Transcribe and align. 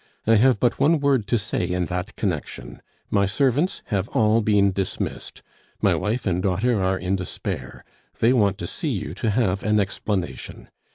I 0.25 0.37
have 0.37 0.59
but 0.59 0.79
one 0.79 0.99
word 0.99 1.27
to 1.27 1.37
say 1.37 1.63
in 1.63 1.85
that 1.85 2.15
connection. 2.15 2.81
My 3.11 3.27
servants 3.27 3.83
have 3.93 4.09
all 4.09 4.41
been 4.41 4.71
dismissed. 4.71 5.43
My 5.79 5.93
wife 5.93 6.25
and 6.25 6.41
daughter 6.41 6.81
are 6.81 6.97
in 6.97 7.15
despair; 7.15 7.85
they 8.17 8.33
want 8.33 8.57
to 8.57 8.65
see 8.65 8.89
you 8.89 9.13
to 9.13 9.29
have 9.29 9.61
an 9.61 9.79
explanation. 9.79 10.69